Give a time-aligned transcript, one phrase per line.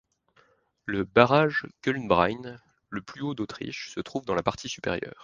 [0.87, 2.57] Le barrage Kölnbrein,
[2.89, 5.13] le plus haut d'Autriche, se trouve dans la partie supérieure.